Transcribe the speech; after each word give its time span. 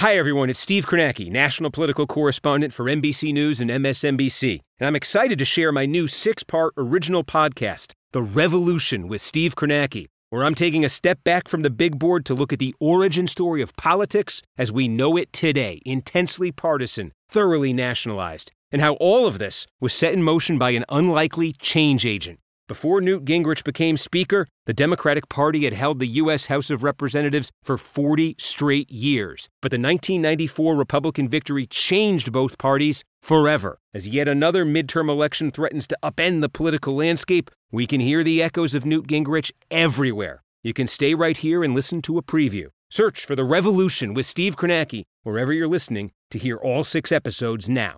Hi, 0.00 0.16
everyone. 0.16 0.48
It's 0.48 0.58
Steve 0.58 0.86
Kornacki, 0.86 1.30
national 1.30 1.70
political 1.70 2.06
correspondent 2.06 2.72
for 2.72 2.86
NBC 2.86 3.34
News 3.34 3.60
and 3.60 3.68
MSNBC. 3.68 4.60
And 4.78 4.86
I'm 4.86 4.96
excited 4.96 5.38
to 5.38 5.44
share 5.44 5.72
my 5.72 5.84
new 5.84 6.06
six 6.06 6.42
part 6.42 6.72
original 6.78 7.22
podcast, 7.22 7.92
The 8.12 8.22
Revolution 8.22 9.08
with 9.08 9.20
Steve 9.20 9.56
Kornacki, 9.56 10.06
where 10.30 10.42
I'm 10.42 10.54
taking 10.54 10.86
a 10.86 10.88
step 10.88 11.22
back 11.22 11.48
from 11.48 11.60
the 11.60 11.68
big 11.68 11.98
board 11.98 12.24
to 12.24 12.34
look 12.34 12.50
at 12.50 12.58
the 12.58 12.74
origin 12.80 13.26
story 13.26 13.60
of 13.60 13.76
politics 13.76 14.40
as 14.56 14.72
we 14.72 14.88
know 14.88 15.18
it 15.18 15.34
today, 15.34 15.82
intensely 15.84 16.50
partisan, 16.50 17.12
thoroughly 17.28 17.74
nationalized, 17.74 18.52
and 18.72 18.80
how 18.80 18.94
all 18.94 19.26
of 19.26 19.38
this 19.38 19.66
was 19.82 19.92
set 19.92 20.14
in 20.14 20.22
motion 20.22 20.56
by 20.56 20.70
an 20.70 20.86
unlikely 20.88 21.52
change 21.60 22.06
agent 22.06 22.40
before 22.70 23.00
Newt 23.00 23.24
Gingrich 23.24 23.64
became 23.64 23.96
Speaker, 23.96 24.46
the 24.64 24.72
Democratic 24.72 25.28
Party 25.28 25.64
had 25.64 25.72
held 25.72 25.98
the 25.98 26.06
U.S. 26.22 26.46
House 26.46 26.70
of 26.70 26.84
Representatives 26.84 27.50
for 27.64 27.76
40 27.76 28.36
straight 28.38 28.88
years. 28.92 29.48
But 29.60 29.72
the 29.72 29.76
1994 29.76 30.76
Republican 30.76 31.28
victory 31.28 31.66
changed 31.66 32.30
both 32.30 32.58
parties 32.58 33.02
forever. 33.20 33.80
As 33.92 34.06
yet 34.06 34.28
another 34.28 34.64
midterm 34.64 35.10
election 35.10 35.50
threatens 35.50 35.88
to 35.88 35.98
upend 36.00 36.42
the 36.42 36.48
political 36.48 36.94
landscape, 36.94 37.50
we 37.72 37.88
can 37.88 37.98
hear 37.98 38.22
the 38.22 38.40
echoes 38.40 38.72
of 38.72 38.86
Newt 38.86 39.08
Gingrich 39.08 39.50
everywhere. 39.72 40.44
You 40.62 40.72
can 40.72 40.86
stay 40.86 41.12
right 41.14 41.36
here 41.36 41.64
and 41.64 41.74
listen 41.74 42.00
to 42.02 42.18
a 42.18 42.22
preview. 42.22 42.68
Search 42.88 43.26
for 43.26 43.34
The 43.34 43.42
Revolution 43.42 44.14
with 44.14 44.26
Steve 44.26 44.54
Kornacki 44.54 45.02
wherever 45.24 45.52
you're 45.52 45.66
listening 45.66 46.12
to 46.30 46.38
hear 46.38 46.56
all 46.56 46.84
six 46.84 47.10
episodes 47.10 47.68
now. 47.68 47.96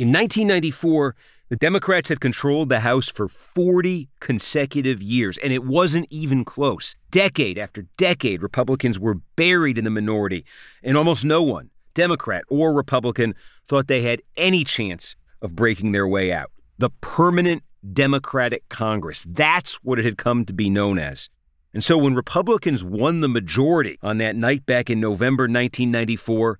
In 0.00 0.08
1994, 0.08 1.14
the 1.50 1.56
Democrats 1.56 2.08
had 2.08 2.22
controlled 2.22 2.70
the 2.70 2.80
House 2.80 3.10
for 3.10 3.28
40 3.28 4.08
consecutive 4.18 5.02
years, 5.02 5.36
and 5.36 5.52
it 5.52 5.62
wasn't 5.62 6.06
even 6.08 6.42
close. 6.42 6.96
Decade 7.10 7.58
after 7.58 7.82
decade, 7.98 8.42
Republicans 8.42 8.98
were 8.98 9.16
buried 9.36 9.76
in 9.76 9.84
the 9.84 9.90
minority, 9.90 10.46
and 10.82 10.96
almost 10.96 11.26
no 11.26 11.42
one, 11.42 11.68
Democrat 11.92 12.44
or 12.48 12.72
Republican, 12.72 13.34
thought 13.66 13.88
they 13.88 14.00
had 14.00 14.22
any 14.38 14.64
chance 14.64 15.16
of 15.42 15.54
breaking 15.54 15.92
their 15.92 16.08
way 16.08 16.32
out. 16.32 16.50
The 16.78 16.88
permanent 17.02 17.62
Democratic 17.92 18.66
Congress. 18.70 19.26
That's 19.28 19.74
what 19.82 19.98
it 19.98 20.06
had 20.06 20.16
come 20.16 20.46
to 20.46 20.54
be 20.54 20.70
known 20.70 20.98
as. 20.98 21.28
And 21.74 21.84
so 21.84 21.98
when 21.98 22.14
Republicans 22.14 22.82
won 22.82 23.20
the 23.20 23.28
majority 23.28 23.98
on 24.02 24.16
that 24.16 24.34
night 24.34 24.64
back 24.64 24.88
in 24.88 24.98
November 24.98 25.42
1994, 25.42 26.58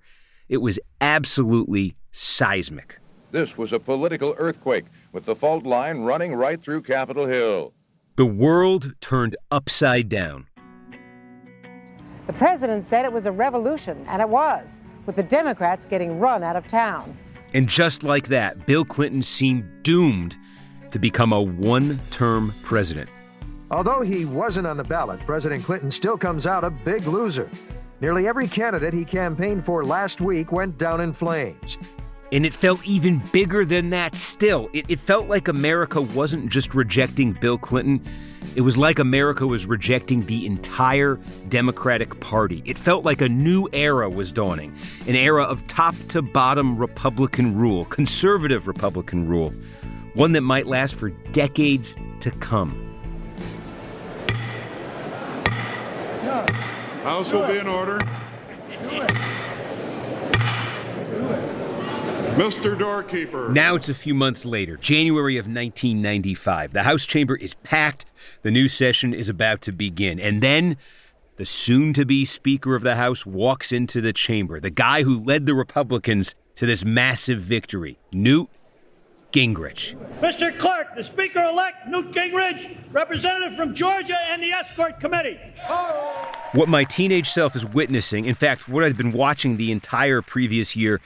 it 0.51 0.59
was 0.59 0.79
absolutely 1.01 1.97
seismic. 2.13 3.00
This 3.33 3.57
was 3.57 3.73
a 3.73 3.79
political 3.79 4.35
earthquake 4.39 4.87
with 5.13 5.25
the 5.25 5.37
fault 5.37 5.65
line 5.65 6.01
running 6.01 6.35
right 6.35 6.61
through 6.61 6.83
Capitol 6.83 7.27
Hill. 7.27 7.73
The 8.17 8.27
world 8.27 8.95
turned 9.01 9.37
upside 9.51 10.09
down. 10.09 10.47
The 12.27 12.33
president 12.33 12.85
said 12.85 13.05
it 13.05 13.13
was 13.13 13.27
a 13.27 13.33
revolution, 13.33 14.05
and 14.09 14.21
it 14.21 14.29
was, 14.29 14.79
with 15.07 15.17
the 15.17 15.23
Democrats 15.23 15.87
getting 15.87 16.19
run 16.19 16.43
out 16.43 16.57
of 16.57 16.67
town. 16.67 17.17
And 17.55 17.69
just 17.69 18.03
like 18.03 18.29
that, 18.29 18.67
Bill 18.67 18.85
Clinton 18.85 19.23
seemed 19.23 19.83
doomed 19.83 20.37
to 20.91 20.99
become 20.99 21.33
a 21.33 21.41
one 21.41 22.01
term 22.11 22.53
president. 22.63 23.09
Although 23.71 24.03
he 24.03 24.25
wasn't 24.25 24.67
on 24.67 24.77
the 24.77 24.85
ballot, 24.85 25.21
President 25.21 25.63
Clinton 25.63 25.91
still 25.91 26.19
comes 26.19 26.47
out 26.47 26.65
a 26.65 26.71
big 26.71 27.07
loser. 27.07 27.49
Nearly 28.01 28.27
every 28.27 28.49
candidate 28.49 28.95
he 28.95 29.05
campaigned 29.05 29.65
for 29.65 29.85
last 29.85 30.21
week 30.21 30.53
went 30.53 30.79
down 30.79 31.01
in 31.01 31.13
flames. 31.13 31.79
And 32.33 32.47
it 32.47 32.55
felt 32.55 32.87
even 32.87 33.23
bigger 33.33 33.65
than 33.65 33.91
that 33.91 34.15
still. 34.15 34.69
It, 34.73 34.87
it, 34.89 35.01
felt 35.01 35.27
like 35.29 35.49
America 35.49 36.01
wasn't 36.01 36.49
just 36.49 36.75
rejecting 36.75 37.33
Bill 37.33 37.59
Clinton, 37.59 38.05
it 38.57 38.63
was 38.63 38.79
like 38.79 38.99
America 38.99 39.47
was 39.47 39.67
rejecting 39.67 40.25
the 40.27 40.47
entire 40.47 41.19
Democratic 41.49 42.21
Party. 42.21 42.63
It 42.65 42.79
felt 42.79 43.05
like 43.05 43.21
a 43.21 43.29
new 43.29 43.69
era 43.73 44.09
was 44.09 44.33
dawning 44.33 44.75
an 45.07 45.15
era 45.15 45.45
of 45.45 45.67
top 45.67 45.95
to 46.09 46.23
bottom 46.23 46.79
Republican 46.79 47.57
rule, 47.57 47.85
conservative 47.87 48.67
Republican 48.67 49.29
rule, 49.29 49.53
one 50.15 50.33
that 50.33 50.41
might 50.43 50.67
last 50.67 50.95
for 50.95 51.11
decades 51.11 51.95
to 52.21 52.31
come. 52.31 52.87
House 57.03 57.33
will 57.33 57.47
be 57.47 57.59
in 57.59 57.67
order. 57.67 57.99
Mr. 62.37 62.79
Doorkeeper. 62.79 63.49
Now 63.51 63.75
it's 63.75 63.89
a 63.89 63.95
few 63.95 64.15
months 64.15 64.45
later, 64.45 64.77
January 64.77 65.37
of 65.37 65.47
1995. 65.47 66.73
The 66.73 66.85
House 66.85 67.05
chamber 67.05 67.37
is 67.37 67.55
packed. 67.55 68.05
The 68.43 68.51
new 68.51 68.69
session 68.69 69.13
is 69.13 69.29
about 69.29 69.61
to 69.63 69.73
begin. 69.73 70.21
And 70.21 70.43
then 70.43 70.77
the 71.37 71.45
soon 71.45 71.93
to 71.95 72.07
be 72.07 72.25
Speaker 72.25 72.75
of 72.77 72.83
the 72.83 72.97
House 72.97 73.27
walks 73.27 73.73
into 73.73 74.01
the 74.01 74.13
chamber, 74.13 74.61
the 74.61 74.71
guy 74.71 75.03
who 75.03 75.23
led 75.23 75.47
the 75.47 75.55
Republicans 75.55 76.35
to 76.55 76.67
this 76.67 76.85
massive 76.85 77.41
victory, 77.41 77.99
Newt 78.13 78.49
Gingrich. 79.33 79.97
Mr. 80.21 80.57
Clerk, 80.57 80.95
the 80.95 81.03
Speaker 81.03 81.43
elect, 81.43 81.89
Newt 81.89 82.13
Gingrich, 82.13 82.93
representative 82.93 83.57
from 83.57 83.75
Georgia 83.75 84.19
and 84.29 84.43
the 84.43 84.53
Escort 84.53 85.01
Committee. 85.01 85.39
What 86.53 86.69
my 86.69 86.85
teenage 86.85 87.29
self 87.29 87.57
is 87.57 87.65
witnessing, 87.65 88.25
in 88.25 88.35
fact, 88.35 88.69
what 88.69 88.85
I've 88.85 88.97
been 88.97 89.13
watching 89.13 89.57
the 89.57 89.73
entire 89.73 90.23
previous 90.23 90.77
year, 90.77 91.01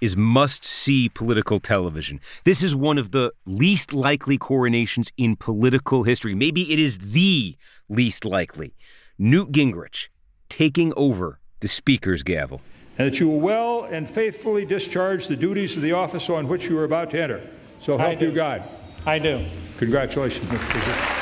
is 0.00 0.16
must 0.16 0.64
see 0.64 1.08
political 1.08 1.60
television. 1.60 2.20
This 2.44 2.62
is 2.62 2.74
one 2.74 2.98
of 2.98 3.10
the 3.10 3.32
least 3.46 3.92
likely 3.92 4.38
coronations 4.38 5.12
in 5.16 5.36
political 5.36 6.04
history. 6.04 6.34
Maybe 6.34 6.72
it 6.72 6.78
is 6.78 6.98
the 6.98 7.56
least 7.88 8.24
likely. 8.24 8.74
Newt 9.18 9.52
Gingrich 9.52 10.08
taking 10.48 10.92
over 10.96 11.40
the 11.60 11.68
Speaker's 11.68 12.22
gavel. 12.22 12.60
And 12.96 13.12
that 13.12 13.20
you 13.20 13.28
will 13.28 13.40
well 13.40 13.84
and 13.84 14.08
faithfully 14.08 14.64
discharge 14.64 15.28
the 15.28 15.36
duties 15.36 15.76
of 15.76 15.82
the 15.82 15.92
office 15.92 16.28
on 16.30 16.48
which 16.48 16.68
you 16.68 16.78
are 16.78 16.84
about 16.84 17.10
to 17.10 17.20
enter. 17.20 17.42
So 17.80 17.96
help 17.96 18.20
you 18.20 18.32
God. 18.32 18.62
I 19.06 19.18
do. 19.18 19.44
Congratulations, 19.78 20.50
Mr. 20.50 20.68
President. 20.68 21.17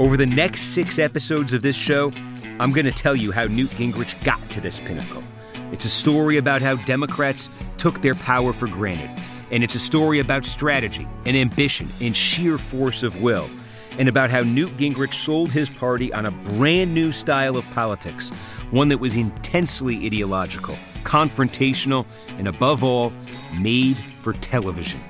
Over 0.00 0.16
the 0.16 0.26
next 0.26 0.74
six 0.74 1.00
episodes 1.00 1.52
of 1.52 1.62
this 1.62 1.74
show, 1.74 2.12
I'm 2.60 2.70
going 2.70 2.86
to 2.86 2.92
tell 2.92 3.16
you 3.16 3.32
how 3.32 3.46
Newt 3.46 3.70
Gingrich 3.70 4.22
got 4.22 4.48
to 4.50 4.60
this 4.60 4.78
pinnacle. 4.78 5.24
It's 5.72 5.86
a 5.86 5.90
story 5.90 6.36
about 6.36 6.62
how 6.62 6.76
Democrats 6.76 7.50
took 7.78 8.00
their 8.00 8.14
power 8.14 8.52
for 8.52 8.68
granted. 8.68 9.10
And 9.50 9.64
it's 9.64 9.74
a 9.74 9.80
story 9.80 10.20
about 10.20 10.44
strategy 10.44 11.08
and 11.26 11.36
ambition 11.36 11.88
and 12.00 12.16
sheer 12.16 12.58
force 12.58 13.02
of 13.02 13.20
will. 13.20 13.50
And 13.98 14.08
about 14.08 14.30
how 14.30 14.42
Newt 14.42 14.76
Gingrich 14.76 15.14
sold 15.14 15.50
his 15.50 15.68
party 15.68 16.12
on 16.12 16.26
a 16.26 16.30
brand 16.30 16.94
new 16.94 17.10
style 17.10 17.56
of 17.56 17.68
politics, 17.72 18.28
one 18.70 18.90
that 18.90 18.98
was 18.98 19.16
intensely 19.16 20.06
ideological, 20.06 20.76
confrontational, 21.02 22.06
and 22.38 22.46
above 22.46 22.84
all, 22.84 23.12
made 23.58 23.96
for 24.20 24.32
television. 24.34 25.00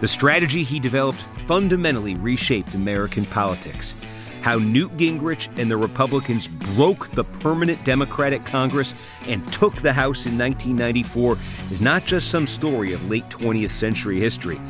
The 0.00 0.08
strategy 0.08 0.62
he 0.62 0.80
developed 0.80 1.20
fundamentally 1.20 2.14
reshaped 2.14 2.72
American 2.72 3.26
politics 3.26 3.94
how 4.40 4.56
Newt 4.56 4.96
Gingrich 4.96 5.48
and 5.58 5.70
the 5.70 5.76
Republicans 5.76 6.48
broke 6.48 7.10
the 7.12 7.24
permanent 7.24 7.82
Democratic 7.84 8.44
Congress 8.44 8.94
and 9.26 9.46
took 9.52 9.76
the 9.76 9.92
House 9.92 10.26
in 10.26 10.38
1994 10.38 11.36
is 11.70 11.80
not 11.80 12.04
just 12.04 12.30
some 12.30 12.46
story 12.46 12.92
of 12.92 13.10
late 13.10 13.28
20th 13.28 13.70
century 13.70 14.18
history, 14.18 14.60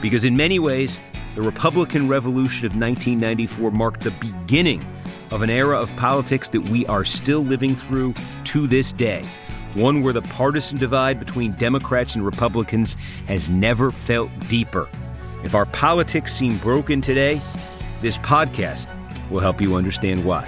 because 0.00 0.24
in 0.24 0.36
many 0.36 0.58
ways, 0.58 0.98
the 1.34 1.42
Republican 1.42 2.08
Revolution 2.08 2.66
of 2.66 2.72
1994 2.72 3.70
marked 3.70 4.00
the 4.00 4.10
beginning 4.12 4.84
of 5.30 5.42
an 5.42 5.50
era 5.50 5.78
of 5.78 5.94
politics 5.96 6.48
that 6.48 6.62
we 6.62 6.86
are 6.86 7.04
still 7.04 7.40
living 7.40 7.76
through 7.76 8.14
to 8.44 8.66
this 8.66 8.92
day. 8.92 9.24
One 9.74 10.02
where 10.02 10.14
the 10.14 10.22
partisan 10.22 10.78
divide 10.78 11.18
between 11.20 11.52
Democrats 11.52 12.16
and 12.16 12.24
Republicans 12.24 12.96
has 13.26 13.48
never 13.48 13.90
felt 13.90 14.30
deeper. 14.48 14.88
If 15.44 15.54
our 15.54 15.66
politics 15.66 16.34
seem 16.34 16.56
broken 16.58 17.00
today, 17.00 17.40
this 18.00 18.18
podcast 18.18 18.88
will 19.30 19.40
help 19.40 19.60
you 19.60 19.76
understand 19.76 20.24
why. 20.24 20.46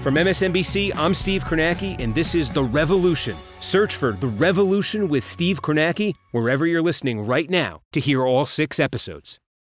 From 0.00 0.14
MSNBC, 0.14 0.92
I'm 0.96 1.12
Steve 1.12 1.44
Kornacki, 1.44 1.98
and 1.98 2.14
this 2.14 2.34
is 2.34 2.50
The 2.50 2.62
Revolution. 2.62 3.36
Search 3.60 3.96
for 3.96 4.12
The 4.12 4.28
Revolution 4.28 5.08
with 5.08 5.24
Steve 5.24 5.60
Kornacki 5.60 6.14
wherever 6.30 6.66
you're 6.66 6.82
listening 6.82 7.26
right 7.26 7.50
now 7.50 7.80
to 7.92 8.00
hear 8.00 8.24
all 8.24 8.46
six 8.46 8.78
episodes. 8.78 9.40